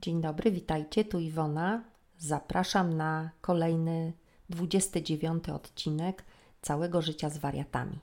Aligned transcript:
Dzień 0.00 0.20
dobry, 0.20 0.50
witajcie, 0.50 1.04
tu 1.04 1.18
Iwona. 1.18 1.84
Zapraszam 2.18 2.96
na 2.96 3.30
kolejny 3.40 4.12
29 4.50 5.48
odcinek 5.48 6.24
całego 6.62 7.02
życia 7.02 7.30
z 7.30 7.38
wariatami. 7.38 7.98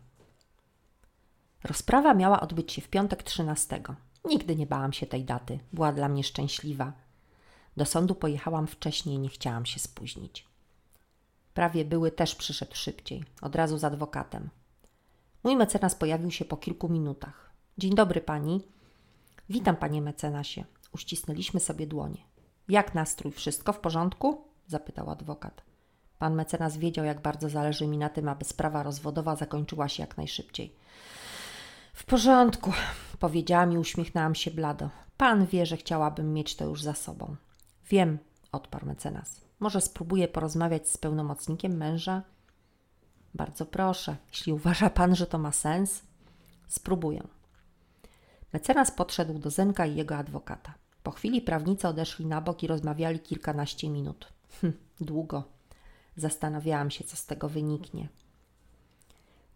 Rozprawa 1.64 2.14
miała 2.14 2.42
odbyć 2.42 2.74
się 2.74 2.82
w 2.82 2.88
piątek 2.88 3.24
13. 3.24 3.82
Nigdy 4.26 4.56
nie 4.56 4.66
bałam 4.68 4.94
się 4.94 5.06
tej 5.06 5.24
daty, 5.24 5.60
była 5.74 5.94
dla 5.94 6.10
mnie 6.10 6.24
szczęśliwa. 6.24 6.94
Do 7.78 7.86
sądu 7.86 8.16
pojechałam 8.16 8.68
wcześniej, 8.68 9.20
nie 9.20 9.30
chciałam 9.30 9.66
się 9.66 9.80
spóźnić. 9.80 10.48
Prawie 11.54 11.86
były 11.86 12.12
też 12.12 12.36
przyszedł 12.36 12.76
szybciej, 12.76 13.24
od 13.42 13.56
razu 13.56 13.78
z 13.78 13.84
adwokatem. 13.84 14.50
Mój 15.44 15.56
mecenas 15.56 15.96
pojawił 15.96 16.32
się 16.32 16.46
po 16.46 16.58
kilku 16.58 16.90
minutach. 16.90 17.50
Dzień 17.78 17.96
dobry 17.96 18.22
pani. 18.22 18.62
Witam 19.50 19.76
panie 19.76 20.02
mecenasie. 20.02 20.64
Uścisnęliśmy 20.96 21.60
sobie 21.60 21.88
dłonie. 21.88 22.18
Jak 22.68 22.96
nastrój? 22.96 23.32
Wszystko 23.32 23.74
w 23.74 23.80
porządku? 23.80 24.48
zapytał 24.68 25.10
adwokat. 25.10 25.64
Pan 26.20 26.36
mecenas 26.36 26.78
wiedział, 26.78 27.06
jak 27.06 27.22
bardzo 27.22 27.50
zależy 27.50 27.88
mi 27.88 27.98
na 27.98 28.10
tym, 28.10 28.30
aby 28.30 28.46
sprawa 28.46 28.84
rozwodowa 28.84 29.36
zakończyła 29.36 29.90
się 29.90 30.04
jak 30.04 30.18
najszybciej. 30.18 30.76
W 31.94 32.04
porządku, 32.06 32.74
powiedziałam 33.20 33.74
i 33.74 33.78
uśmiechnęłam 33.78 34.36
się 34.36 34.52
blado. 34.52 34.90
Pan 35.18 35.46
wie, 35.46 35.66
że 35.66 35.78
chciałabym 35.78 36.34
mieć 36.34 36.56
to 36.56 36.66
już 36.66 36.84
za 36.84 36.94
sobą. 36.94 37.36
Wiem, 37.90 38.20
odparł 38.52 38.88
mecenas. 38.88 39.42
Może 39.60 39.82
spróbuję 39.82 40.28
porozmawiać 40.28 40.90
z 40.90 40.98
pełnomocnikiem 40.98 41.78
męża? 41.78 42.24
Bardzo 43.34 43.66
proszę, 43.66 44.18
jeśli 44.32 44.54
uważa 44.54 44.90
pan, 44.90 45.16
że 45.16 45.28
to 45.28 45.38
ma 45.38 45.52
sens, 45.52 46.04
spróbuję. 46.68 47.28
Mecenas 48.54 48.92
podszedł 48.92 49.40
do 49.40 49.50
Zenka 49.50 49.86
i 49.86 49.96
jego 49.96 50.18
adwokata. 50.18 50.85
Po 51.06 51.12
chwili 51.12 51.42
prawnicy 51.42 51.88
odeszli 51.88 52.26
na 52.26 52.42
bok 52.42 52.64
i 52.64 52.68
rozmawiali 52.68 53.20
kilkanaście 53.20 53.90
minut. 53.90 54.34
Hm, 54.62 54.74
długo. 55.02 55.44
Zastanawiałam 56.16 56.92
się, 56.92 57.04
co 57.04 57.18
z 57.18 57.26
tego 57.26 57.50
wyniknie. 57.50 58.08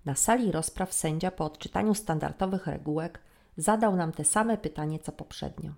Na 0.06 0.16
sali 0.16 0.52
rozpraw 0.52 0.94
sędzia 0.94 1.32
po 1.32 1.46
odczytaniu 1.46 1.96
standardowych 1.96 2.68
regułek 2.68 3.20
zadał 3.58 3.96
nam 3.96 4.12
te 4.12 4.26
same 4.26 4.58
pytanie 4.58 5.00
co 5.00 5.12
poprzednio. 5.12 5.74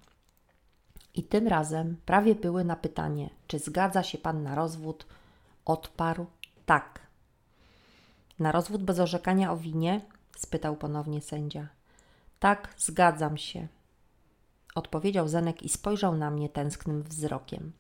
I 1.14 1.24
tym 1.24 1.48
razem 1.48 1.98
prawie 2.06 2.36
były 2.36 2.64
na 2.64 2.76
pytanie, 2.76 3.30
czy 3.48 3.60
zgadza 3.60 4.04
się 4.04 4.18
pan 4.18 4.44
na 4.44 4.56
rozwód, 4.56 5.06
odparł 5.66 6.26
tak. 6.66 7.00
Na 8.40 8.52
rozwód 8.52 8.84
bez 8.84 9.00
orzekania 9.00 9.52
o 9.52 9.58
winie? 9.58 10.02
spytał 10.38 10.76
ponownie 10.76 11.22
sędzia. 11.22 11.68
Tak, 12.40 12.74
zgadzam 12.78 13.38
się. 13.38 13.68
Odpowiedział 14.76 15.28
Zenek 15.28 15.64
i 15.64 15.70
spojrzał 15.70 16.16
na 16.16 16.32
mnie 16.32 16.50
tęsknym 16.50 17.04
wzrokiem. 17.04 17.72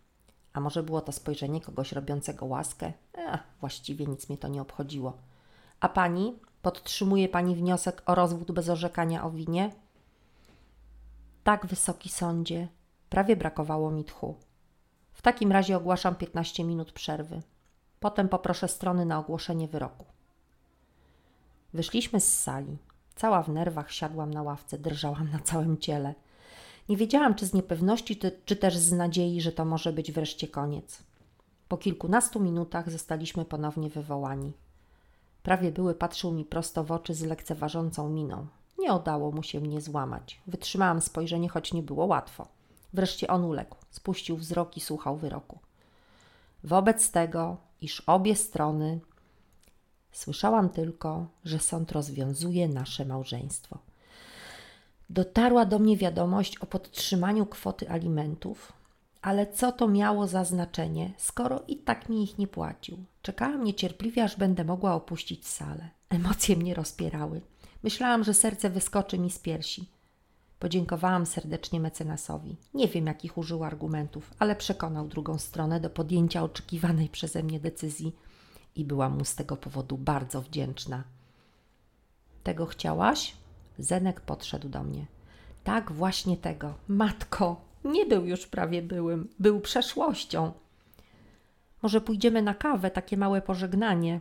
A 0.53 0.59
może 0.59 0.83
było 0.83 1.01
to 1.01 1.11
spojrzenie 1.11 1.61
kogoś 1.61 1.91
robiącego 1.91 2.45
łaskę? 2.45 2.93
Ech, 3.13 3.39
właściwie 3.59 4.05
nic 4.05 4.29
mnie 4.29 4.37
to 4.37 4.47
nie 4.47 4.61
obchodziło. 4.61 5.17
A 5.79 5.89
pani? 5.89 6.39
Podtrzymuje 6.61 7.29
pani 7.29 7.55
wniosek 7.55 8.01
o 8.05 8.15
rozwód 8.15 8.51
bez 8.51 8.69
orzekania 8.69 9.23
o 9.23 9.31
winie? 9.31 9.71
Tak, 11.43 11.65
wysoki 11.65 12.09
sądzie. 12.09 12.67
Prawie 13.09 13.35
brakowało 13.35 13.91
mi 13.91 14.05
tchu. 14.05 14.35
W 15.13 15.21
takim 15.21 15.51
razie 15.51 15.77
ogłaszam 15.77 16.15
15 16.15 16.63
minut 16.63 16.91
przerwy. 16.91 17.41
Potem 17.99 18.29
poproszę 18.29 18.67
strony 18.67 19.05
na 19.05 19.19
ogłoszenie 19.19 19.67
wyroku. 19.67 20.05
Wyszliśmy 21.73 22.19
z 22.19 22.39
sali. 22.39 22.77
Cała 23.15 23.43
w 23.43 23.49
nerwach 23.49 23.91
siadłam 23.91 24.33
na 24.33 24.41
ławce, 24.41 24.77
drżałam 24.77 25.31
na 25.31 25.39
całym 25.39 25.77
ciele. 25.77 26.15
Nie 26.89 26.97
wiedziałam, 26.97 27.35
czy 27.35 27.45
z 27.45 27.53
niepewności, 27.53 28.19
czy, 28.45 28.55
też 28.55 28.77
z 28.77 28.91
nadziei, 28.91 29.41
że 29.41 29.51
to 29.51 29.65
może 29.65 29.93
być 29.93 30.11
wreszcie 30.11 30.47
koniec. 30.47 31.03
Po 31.67 31.77
kilkunastu 31.77 32.39
minutach 32.39 32.91
zostaliśmy 32.91 33.45
ponownie 33.45 33.89
wywołani. 33.89 34.53
Prawie 35.43 35.71
były 35.71 35.95
patrzył 35.95 36.31
mi 36.31 36.45
prosto 36.45 36.83
w 36.83 36.91
oczy 36.91 37.13
z 37.13 37.23
lekceważącą 37.23 38.09
miną. 38.09 38.47
Nie 38.79 38.93
udało 38.93 39.31
mu 39.31 39.43
się 39.43 39.59
mnie 39.59 39.81
złamać. 39.81 40.41
Wytrzymałam 40.47 41.01
spojrzenie, 41.01 41.49
choć 41.49 41.73
nie 41.73 41.83
było 41.83 42.05
łatwo. 42.05 42.47
Wreszcie 42.93 43.27
on 43.27 43.43
uległ, 43.43 43.75
spuścił 43.89 44.37
wzrok 44.37 44.77
i 44.77 44.81
słuchał 44.81 45.17
wyroku. 45.17 45.59
Wobec 46.63 47.11
tego, 47.11 47.57
iż 47.81 48.01
obie 48.01 48.35
strony 48.35 48.99
Słyszałam 50.11 50.69
tylko, 50.69 51.27
że 51.45 51.59
sąd 51.59 51.91
rozwiązuje 51.91 52.67
nasze 52.67 53.05
małżeństwo. 53.05 53.77
Dotarła 55.11 55.65
do 55.65 55.79
mnie 55.79 55.97
wiadomość 55.97 56.57
o 56.57 56.65
podtrzymaniu 56.65 57.45
kwoty 57.45 57.89
alimentów, 57.89 58.73
ale 59.21 59.53
co 59.53 59.71
to 59.71 59.87
miało 59.87 60.27
za 60.27 60.43
znaczenie, 60.43 61.13
skoro 61.17 61.63
i 61.67 61.77
tak 61.77 62.09
mi 62.09 62.23
ich 62.23 62.37
nie 62.37 62.47
płacił? 62.47 62.97
Czekałam 63.21 63.63
niecierpliwie, 63.63 64.23
aż 64.23 64.37
będę 64.37 64.63
mogła 64.63 64.93
opuścić 64.93 65.47
salę. 65.47 65.89
Emocje 66.09 66.55
mnie 66.55 66.73
rozpierały. 66.73 67.41
Myślałam, 67.83 68.23
że 68.23 68.33
serce 68.33 68.69
wyskoczy 68.69 69.19
mi 69.19 69.31
z 69.31 69.39
piersi. 69.39 69.89
Podziękowałam 70.59 71.25
serdecznie 71.25 71.79
mecenasowi. 71.79 72.55
Nie 72.73 72.87
wiem, 72.87 73.05
jakich 73.05 73.37
użył 73.37 73.63
argumentów, 73.63 74.33
ale 74.39 74.55
przekonał 74.55 75.07
drugą 75.07 75.37
stronę 75.37 75.79
do 75.79 75.89
podjęcia 75.89 76.43
oczekiwanej 76.43 77.09
przeze 77.09 77.43
mnie 77.43 77.59
decyzji 77.59 78.15
i 78.75 78.85
byłam 78.85 79.17
mu 79.17 79.25
z 79.25 79.35
tego 79.35 79.57
powodu 79.57 79.97
bardzo 79.97 80.41
wdzięczna. 80.41 81.03
Tego 82.43 82.65
chciałaś? 82.65 83.40
Zenek 83.83 84.21
podszedł 84.21 84.69
do 84.69 84.83
mnie. 84.83 85.05
Tak, 85.63 85.91
właśnie 85.91 86.37
tego. 86.37 86.73
Matko, 86.87 87.61
nie 87.83 88.05
był 88.05 88.25
już 88.25 88.47
prawie 88.47 88.81
byłym, 88.81 89.29
był 89.39 89.61
przeszłością. 89.61 90.51
Może 91.81 92.01
pójdziemy 92.01 92.41
na 92.41 92.53
kawę, 92.53 92.91
takie 92.91 93.17
małe 93.17 93.41
pożegnanie. 93.41 94.19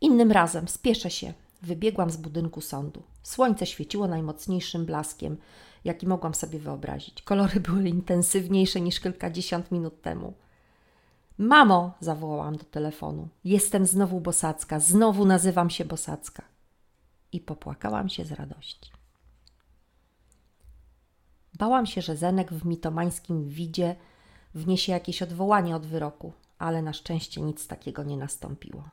Innym 0.00 0.32
razem, 0.32 0.68
spieszę 0.68 1.10
się. 1.10 1.32
Wybiegłam 1.62 2.10
z 2.10 2.16
budynku 2.16 2.60
sądu. 2.60 3.02
Słońce 3.22 3.66
świeciło 3.66 4.08
najmocniejszym 4.08 4.86
blaskiem, 4.86 5.36
jaki 5.84 6.06
mogłam 6.06 6.34
sobie 6.34 6.58
wyobrazić. 6.58 7.22
Kolory 7.22 7.60
były 7.60 7.88
intensywniejsze 7.88 8.80
niż 8.80 9.00
kilkadziesiąt 9.00 9.72
minut 9.72 10.02
temu. 10.02 10.32
Mamo, 11.38 11.94
zawołałam 12.00 12.56
do 12.56 12.64
telefonu. 12.64 13.28
Jestem 13.44 13.86
znowu 13.86 14.20
bosacka, 14.20 14.80
znowu 14.80 15.24
nazywam 15.24 15.70
się 15.70 15.84
bosacka. 15.84 16.42
I 17.32 17.40
popłakałam 17.40 18.08
się 18.08 18.24
z 18.24 18.32
radości. 18.32 18.90
Bałam 21.54 21.86
się, 21.86 22.02
że 22.02 22.16
Zenek 22.16 22.52
w 22.52 22.66
mitomańskim 22.66 23.48
widzie 23.48 23.96
wniesie 24.54 24.92
jakieś 24.92 25.22
odwołanie 25.22 25.76
od 25.76 25.86
wyroku, 25.86 26.32
ale 26.58 26.82
na 26.82 26.92
szczęście 26.92 27.40
nic 27.40 27.66
takiego 27.66 28.04
nie 28.04 28.16
nastąpiło. 28.16 28.88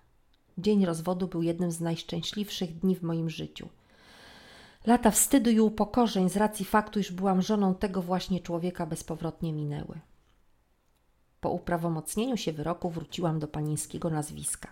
Dzień 0.58 0.86
rozwodu 0.86 1.28
był 1.28 1.42
jednym 1.42 1.72
z 1.72 1.82
najszczęśliwszych 1.82 2.80
dni 2.80 2.96
w 2.96 3.04
moim 3.04 3.30
życiu. 3.30 3.70
Lata 4.86 5.12
wstydu 5.12 5.50
i 5.50 5.60
upokorzeń 5.60 6.30
z 6.30 6.38
racji 6.38 6.66
faktu, 6.66 7.00
iż 7.00 7.12
byłam 7.12 7.42
żoną 7.42 7.76
tego 7.76 8.02
właśnie 8.02 8.40
człowieka 8.40 8.86
bezpowrotnie 8.86 9.54
minęły. 9.54 10.00
Po 11.42 11.50
uprawomocnieniu 11.50 12.38
się 12.38 12.54
wyroku 12.54 12.90
wróciłam 12.90 13.40
do 13.40 13.48
panieńskiego 13.48 14.10
nazwiska. 14.10 14.70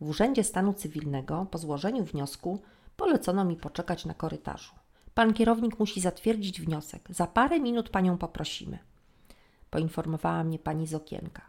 W 0.00 0.08
Urzędzie 0.08 0.44
Stanu 0.44 0.74
Cywilnego 0.74 1.46
po 1.50 1.58
złożeniu 1.58 2.04
wniosku 2.04 2.62
polecono 3.02 3.44
mi 3.44 3.56
poczekać 3.56 4.04
na 4.04 4.14
korytarzu. 4.14 4.72
Pan 5.14 5.32
kierownik 5.32 5.78
musi 5.78 6.00
zatwierdzić 6.00 6.60
wniosek. 6.60 7.08
Za 7.10 7.26
parę 7.26 7.60
minut 7.60 7.88
panią 7.88 8.18
poprosimy. 8.18 8.78
Poinformowała 9.70 10.44
mnie 10.44 10.58
pani 10.58 10.86
z 10.86 10.94
okienka. 10.94 11.42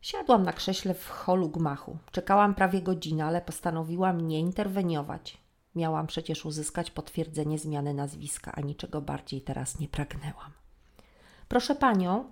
Siadłam 0.00 0.42
na 0.42 0.52
krześle 0.52 0.94
w 0.94 1.08
holu 1.08 1.48
gmachu. 1.48 1.98
Czekałam 2.10 2.54
prawie 2.54 2.82
godzinę, 2.82 3.24
ale 3.24 3.40
postanowiłam 3.40 4.20
nie 4.20 4.40
interweniować. 4.40 5.38
Miałam 5.74 6.06
przecież 6.06 6.44
uzyskać 6.44 6.90
potwierdzenie 6.90 7.58
zmiany 7.58 7.94
nazwiska, 7.94 8.52
a 8.54 8.60
niczego 8.60 9.00
bardziej 9.00 9.40
teraz 9.40 9.78
nie 9.80 9.88
pragnęłam. 9.88 10.52
Proszę 11.48 11.74
panią, 11.74 12.24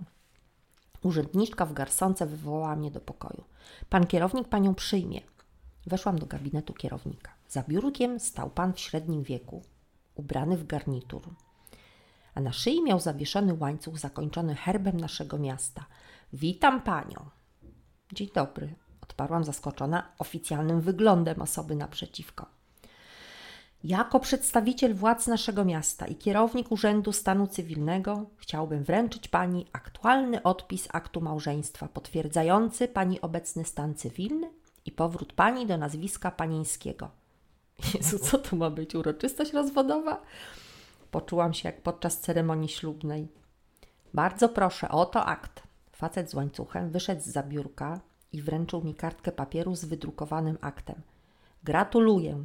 Urzędniczka 1.02 1.66
w 1.66 1.72
garsonce 1.72 2.26
wywołała 2.26 2.76
mnie 2.76 2.90
do 2.90 3.00
pokoju. 3.00 3.44
Pan 3.88 4.06
kierownik 4.06 4.48
panią 4.48 4.74
przyjmie. 4.74 5.20
Weszłam 5.86 6.18
do 6.18 6.26
gabinetu 6.26 6.74
kierownika. 6.74 7.41
Za 7.52 7.62
biurkiem 7.62 8.20
stał 8.20 8.50
pan 8.50 8.72
w 8.72 8.80
średnim 8.80 9.22
wieku, 9.22 9.62
ubrany 10.14 10.56
w 10.56 10.66
garnitur. 10.66 11.22
A 12.34 12.40
na 12.40 12.52
szyi 12.52 12.82
miał 12.82 13.00
zawieszony 13.00 13.54
łańcuch 13.54 13.98
zakończony 13.98 14.54
herbem 14.54 15.00
naszego 15.00 15.38
miasta. 15.38 15.86
Witam 16.32 16.82
panią. 16.82 17.28
Dzień 18.12 18.28
dobry, 18.34 18.74
odparłam 19.02 19.44
zaskoczona 19.44 20.12
oficjalnym 20.18 20.80
wyglądem 20.80 21.42
osoby 21.42 21.76
naprzeciwko. 21.76 22.46
Jako 23.84 24.20
przedstawiciel 24.20 24.94
władz 24.94 25.26
naszego 25.26 25.64
miasta 25.64 26.06
i 26.06 26.14
kierownik 26.14 26.72
Urzędu 26.72 27.12
Stanu 27.12 27.46
Cywilnego 27.46 28.26
chciałbym 28.36 28.84
wręczyć 28.84 29.28
Pani 29.28 29.66
aktualny 29.72 30.42
odpis 30.42 30.88
aktu 30.92 31.20
małżeństwa 31.20 31.88
potwierdzający 31.88 32.88
Pani 32.88 33.20
obecny 33.20 33.64
stan 33.64 33.94
cywilny 33.94 34.50
i 34.84 34.92
powrót 34.92 35.32
Pani 35.32 35.66
do 35.66 35.76
nazwiska 35.76 36.30
panieńskiego. 36.30 37.21
Jezu, 37.94 38.18
co 38.18 38.38
to 38.38 38.56
ma 38.56 38.70
być? 38.70 38.94
Uroczystość 38.94 39.52
rozwodowa? 39.52 40.22
Poczułam 41.10 41.54
się 41.54 41.68
jak 41.68 41.82
podczas 41.82 42.20
ceremonii 42.20 42.68
ślubnej. 42.68 43.28
Bardzo 44.14 44.48
proszę, 44.48 44.88
oto 44.88 45.24
akt. 45.24 45.62
Facet 45.92 46.30
z 46.30 46.34
łańcuchem 46.34 46.90
wyszedł 46.90 47.22
z 47.22 47.26
zabiórka 47.26 48.00
i 48.32 48.42
wręczył 48.42 48.84
mi 48.84 48.94
kartkę 48.94 49.32
papieru 49.32 49.76
z 49.76 49.84
wydrukowanym 49.84 50.58
aktem. 50.60 50.96
Gratuluję. 51.64 52.44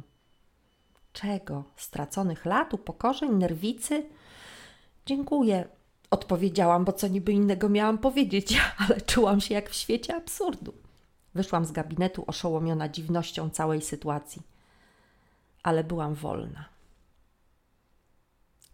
Czego? 1.12 1.64
Straconych 1.76 2.44
lat, 2.44 2.74
upokorzeń, 2.74 3.34
nerwicy? 3.34 4.06
Dziękuję, 5.06 5.68
odpowiedziałam, 6.10 6.84
bo 6.84 6.92
co 6.92 7.08
niby 7.08 7.32
innego 7.32 7.68
miałam 7.68 7.98
powiedzieć, 7.98 8.60
ale 8.88 9.00
czułam 9.00 9.40
się 9.40 9.54
jak 9.54 9.70
w 9.70 9.74
świecie 9.74 10.16
absurdu. 10.16 10.72
Wyszłam 11.34 11.64
z 11.64 11.72
gabinetu 11.72 12.24
oszołomiona 12.26 12.88
dziwnością 12.88 13.50
całej 13.50 13.82
sytuacji, 13.82 14.42
ale 15.62 15.84
byłam 15.84 16.14
wolna. 16.14 16.64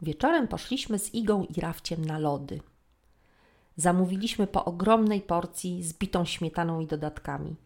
Wieczorem 0.02 0.48
poszliśmy 0.48 0.98
z 0.98 1.14
Igą 1.14 1.44
i 1.44 1.60
Rafciem 1.60 2.04
na 2.04 2.18
lody. 2.18 2.60
Zamówiliśmy 3.76 4.46
po 4.46 4.64
ogromnej 4.64 5.20
porcji 5.20 5.82
z 5.82 5.92
bitą 5.92 6.24
śmietaną 6.24 6.80
i 6.80 6.86
dodatkami. 6.86 7.56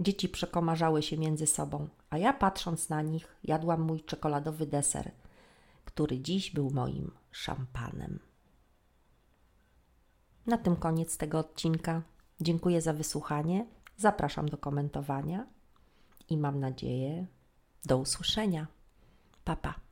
Dzieci 0.00 0.28
przekomarzały 0.28 1.02
się 1.02 1.18
między 1.18 1.46
sobą, 1.46 1.88
a 2.10 2.18
ja 2.18 2.32
patrząc 2.32 2.88
na 2.88 3.02
nich 3.02 3.36
jadłam 3.44 3.80
mój 3.80 4.04
czekoladowy 4.04 4.66
deser, 4.66 5.10
który 5.84 6.18
dziś 6.18 6.50
był 6.50 6.70
moim 6.70 7.10
szampanem. 7.30 8.18
Na 10.46 10.58
tym 10.58 10.76
koniec 10.76 11.16
tego 11.16 11.38
odcinka. 11.38 12.02
Dziękuję 12.40 12.82
za 12.82 12.92
wysłuchanie. 12.92 13.66
Zapraszam 13.96 14.48
do 14.48 14.56
komentowania 14.56 15.46
i 16.28 16.36
mam 16.36 16.60
nadzieję 16.60 17.26
do 17.84 17.98
usłyszenia. 17.98 18.66
Papa. 19.44 19.74
Pa. 19.74 19.89